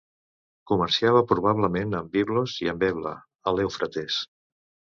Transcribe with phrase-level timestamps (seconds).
[0.71, 3.15] Comerciava probablement amb Biblos i amb Ebla,
[3.53, 4.21] a l'Eufrates.